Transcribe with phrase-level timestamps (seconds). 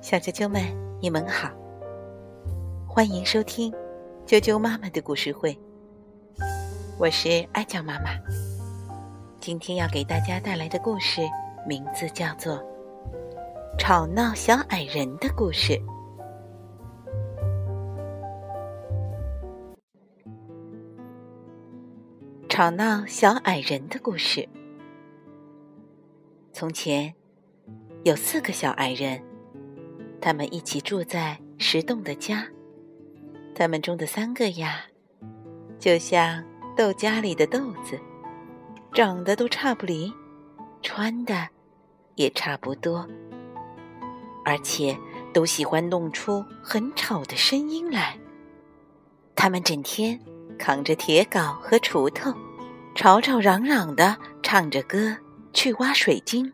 [0.00, 0.62] 小啾啾们，
[1.00, 1.50] 你们好，
[2.86, 3.72] 欢迎收听
[4.26, 5.58] 啾啾妈妈的故事会。
[6.98, 8.10] 我是爱酱妈妈，
[9.40, 11.20] 今天要给大家带来的故事
[11.66, 12.54] 名字叫做
[13.78, 15.72] 《吵闹小矮人的故事》。
[22.48, 24.48] 吵闹小矮人的故事。
[26.52, 27.14] 从前，
[28.08, 29.22] 有四个小矮人。
[30.18, 32.42] 他们一起住在石洞的家，
[33.54, 34.80] 他们中的三个呀，
[35.78, 36.42] 就像
[36.74, 38.00] 豆荚里的豆子，
[38.94, 40.10] 长得都差不离，
[40.80, 41.46] 穿的
[42.14, 43.06] 也差不多，
[44.42, 44.96] 而且
[45.34, 48.18] 都喜欢弄出很吵的声音来。
[49.36, 50.18] 他们整天
[50.58, 52.32] 扛着铁镐和锄头，
[52.94, 55.14] 吵吵嚷嚷的唱着歌
[55.52, 56.50] 去挖水晶。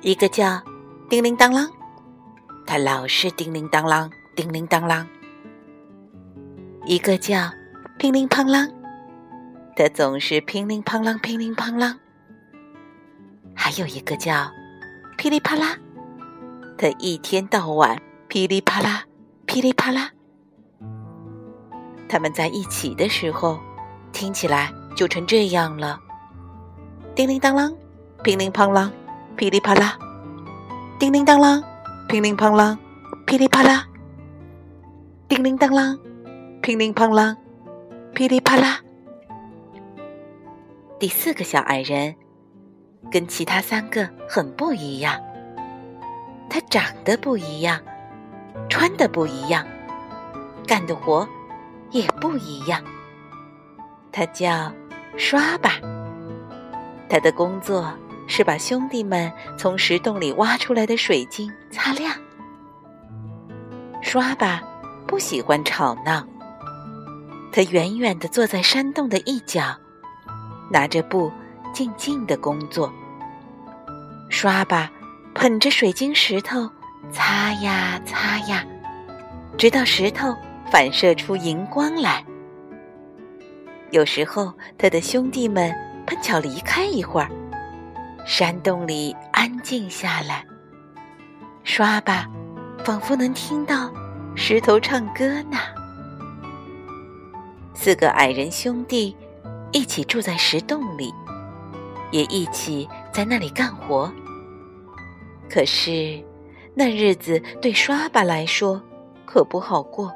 [0.00, 0.62] 一个叫。
[1.08, 1.70] 叮铃当啷，
[2.66, 5.06] 他老是叮铃当啷，叮铃当啷。
[6.84, 7.48] 一个叫
[7.96, 8.68] 乒铃乓啷，
[9.76, 11.94] 他总是乒铃乓啷，乒铃乓啷。
[13.54, 14.50] 还有一个叫
[15.16, 15.76] 噼里啪啦，
[16.76, 19.04] 他一天到晚噼里啪啦，
[19.46, 20.10] 噼里啪啦。
[22.08, 23.60] 他们在一起的时候，
[24.12, 26.00] 听起来就成这样了：
[27.14, 27.72] 叮铃当啷，
[28.24, 28.90] 乒铃乓啷，
[29.36, 29.98] 噼里啪啦。
[30.98, 31.62] 叮铃当啷，
[32.08, 32.74] 乒铃乓啷，
[33.26, 33.84] 噼里啪啦。
[35.28, 35.98] 叮铃当啷，
[36.62, 37.36] 乒铃乓啷，
[38.14, 38.80] 噼里啪啦。
[40.98, 42.14] 第四个小矮人
[43.10, 45.20] 跟其他三个很不一样，
[46.48, 47.78] 他长得不一样，
[48.70, 49.66] 穿的不一样，
[50.66, 51.28] 干的活
[51.90, 52.82] 也不一样。
[54.10, 54.72] 他叫
[55.18, 55.72] 刷吧，
[57.06, 57.92] 他的工作。
[58.26, 62.12] 是把兄弟们从石洞里挖出来的水晶擦亮。
[64.02, 64.62] 刷吧，
[65.06, 66.26] 不喜欢吵闹。
[67.52, 69.74] 他远远地坐在山洞的一角，
[70.70, 71.32] 拿着布
[71.72, 72.92] 静静地工作。
[74.28, 74.90] 刷吧，
[75.34, 76.68] 捧着水晶石头
[77.10, 78.64] 擦呀擦呀，
[79.56, 80.36] 直到石头
[80.70, 82.24] 反射出荧光来。
[83.90, 85.72] 有时候，他的兄弟们
[86.06, 87.30] 碰巧离开一会儿。
[88.26, 90.44] 山洞里安静下来，
[91.62, 92.26] 刷吧，
[92.84, 93.88] 仿佛能听到
[94.34, 95.56] 石头唱歌呢。
[97.72, 99.16] 四个矮人兄弟
[99.70, 101.14] 一起住在石洞里，
[102.10, 104.12] 也一起在那里干活。
[105.48, 106.20] 可是
[106.74, 108.82] 那日子对刷吧来说
[109.24, 110.12] 可不好过，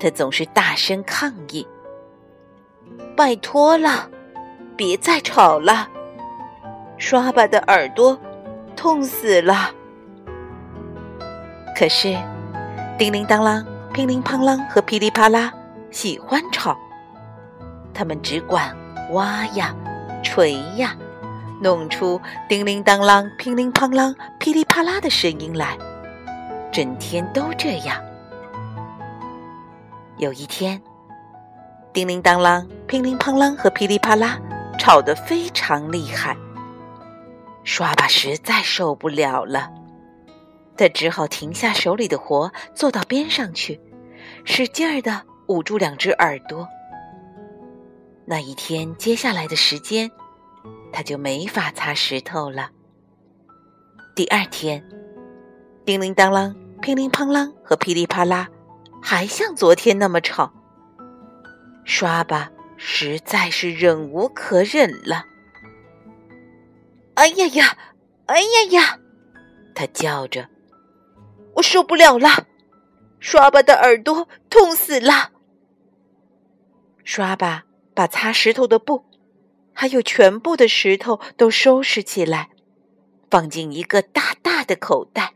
[0.00, 1.66] 他总是大声抗议
[3.14, 4.08] ：“拜托了，
[4.74, 5.90] 别再吵了。”
[7.06, 8.18] 刷把的耳朵
[8.74, 9.70] 痛死了。
[11.76, 12.16] 可是，
[12.96, 15.52] 叮铃当啷、乒铃乓啷和噼里啪啦
[15.90, 16.74] 喜欢吵，
[17.92, 18.74] 他们只管
[19.10, 19.74] 挖呀、
[20.22, 20.96] 锤呀，
[21.60, 25.76] 弄出叮铃当啷、乒铃乓啷、噼里啪啦的声音来，
[26.72, 28.02] 整天都这样。
[30.16, 30.80] 有一天，
[31.92, 34.38] 叮铃当啷、乒铃乓啷和噼里啪啦
[34.78, 36.34] 吵得非常厉害。
[37.64, 39.72] 刷把实在受不了了，
[40.76, 43.80] 他只好停下手里的活，坐到边上去，
[44.44, 46.68] 使劲儿的捂住两只耳朵。
[48.26, 50.10] 那一天接下来的时间，
[50.92, 52.70] 他就没法擦石头了。
[54.14, 54.86] 第二天，
[55.84, 58.48] 叮铃当啷、乒铃乓啷和噼里啪啦，
[59.02, 60.52] 还像昨天那么吵。
[61.84, 65.24] 刷把实在是忍无可忍了。
[67.14, 67.78] 哎呀呀，
[68.26, 68.98] 哎呀呀！
[69.74, 70.48] 他叫着
[71.56, 72.46] ：“我受不了了，
[73.20, 75.32] 刷把的耳朵痛死了。”
[77.04, 77.64] 刷把
[77.94, 79.04] 把擦石头的布，
[79.72, 82.50] 还有全部的石头都收拾起来，
[83.30, 85.34] 放进一个大大的口袋。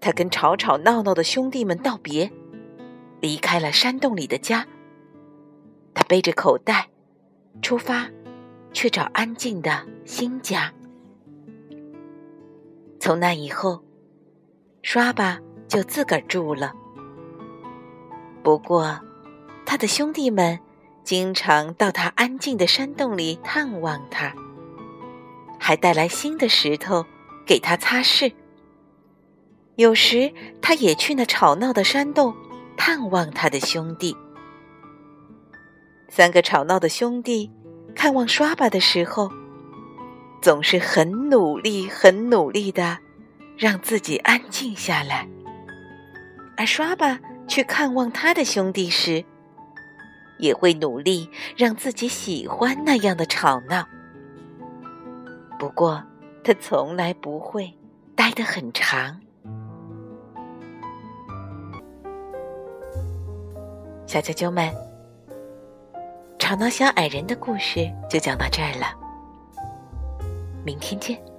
[0.00, 2.30] 他跟吵吵闹闹的兄弟们道别，
[3.20, 4.66] 离开了山洞里的家。
[5.92, 6.88] 他背着口袋，
[7.60, 8.08] 出发。
[8.72, 10.72] 去找安静的新家。
[12.98, 13.82] 从那以后，
[14.82, 16.72] 刷吧就自个儿住了。
[18.42, 19.00] 不过，
[19.64, 20.58] 他的兄弟们
[21.02, 24.34] 经常到他安静的山洞里探望他，
[25.58, 27.04] 还带来新的石头
[27.46, 28.32] 给他擦拭。
[29.76, 32.34] 有时，他也去那吵闹的山洞
[32.76, 34.16] 探望他的兄弟。
[36.08, 37.50] 三个吵闹的兄弟。
[38.00, 39.30] 看望刷吧的时候，
[40.40, 42.96] 总是很努力、很努力的
[43.58, 45.28] 让自己安静下来，
[46.56, 49.22] 而刷吧去看望他的兄弟时，
[50.38, 53.86] 也会努力让自己喜欢那样的吵闹。
[55.58, 56.02] 不过，
[56.42, 57.70] 他从来不会
[58.16, 59.20] 待得很长。
[64.06, 64.74] 小啾啾们，
[66.50, 68.92] 吵闹小矮人的故事就讲到这儿了。
[70.64, 71.29] 明天见。